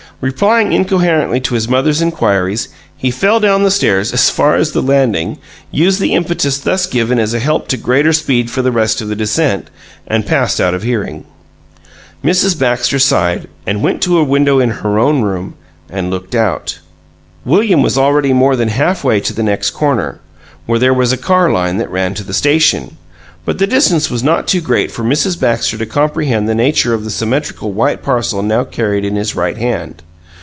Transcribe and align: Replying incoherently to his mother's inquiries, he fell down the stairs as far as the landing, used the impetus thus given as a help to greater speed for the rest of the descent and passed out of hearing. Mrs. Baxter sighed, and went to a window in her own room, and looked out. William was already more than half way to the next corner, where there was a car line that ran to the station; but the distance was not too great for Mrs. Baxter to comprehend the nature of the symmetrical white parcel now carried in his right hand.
Replying 0.23 0.71
incoherently 0.71 1.39
to 1.39 1.55
his 1.55 1.67
mother's 1.67 1.99
inquiries, 1.99 2.69
he 2.95 3.09
fell 3.09 3.39
down 3.39 3.63
the 3.63 3.71
stairs 3.71 4.13
as 4.13 4.29
far 4.29 4.53
as 4.53 4.69
the 4.71 4.79
landing, 4.83 5.39
used 5.71 5.99
the 5.99 6.13
impetus 6.13 6.59
thus 6.59 6.85
given 6.85 7.17
as 7.17 7.33
a 7.33 7.39
help 7.39 7.67
to 7.69 7.75
greater 7.77 8.13
speed 8.13 8.51
for 8.51 8.61
the 8.61 8.71
rest 8.71 9.01
of 9.01 9.07
the 9.07 9.15
descent 9.15 9.69
and 10.05 10.27
passed 10.27 10.61
out 10.61 10.75
of 10.75 10.83
hearing. 10.83 11.25
Mrs. 12.23 12.55
Baxter 12.59 12.99
sighed, 12.99 13.47
and 13.65 13.81
went 13.81 13.99
to 14.03 14.19
a 14.19 14.23
window 14.23 14.59
in 14.59 14.69
her 14.69 14.99
own 14.99 15.23
room, 15.23 15.55
and 15.89 16.11
looked 16.11 16.35
out. 16.35 16.77
William 17.43 17.81
was 17.81 17.97
already 17.97 18.31
more 18.31 18.55
than 18.55 18.67
half 18.67 19.03
way 19.03 19.19
to 19.21 19.33
the 19.33 19.41
next 19.41 19.71
corner, 19.71 20.19
where 20.67 20.77
there 20.77 20.93
was 20.93 21.11
a 21.11 21.17
car 21.17 21.49
line 21.51 21.77
that 21.77 21.89
ran 21.89 22.13
to 22.13 22.23
the 22.23 22.31
station; 22.35 22.95
but 23.43 23.57
the 23.57 23.65
distance 23.65 24.11
was 24.11 24.21
not 24.21 24.47
too 24.47 24.61
great 24.61 24.91
for 24.91 25.01
Mrs. 25.03 25.39
Baxter 25.39 25.79
to 25.79 25.85
comprehend 25.87 26.47
the 26.47 26.53
nature 26.53 26.93
of 26.93 27.03
the 27.05 27.09
symmetrical 27.09 27.71
white 27.71 28.03
parcel 28.03 28.43
now 28.43 28.63
carried 28.63 29.03
in 29.03 29.15
his 29.15 29.33
right 29.33 29.57
hand. 29.57 30.03